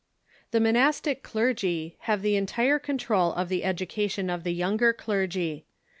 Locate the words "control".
2.79-3.33